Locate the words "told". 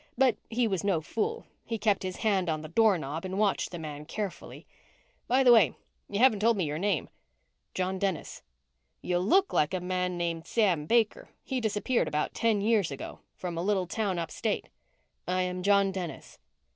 6.39-6.57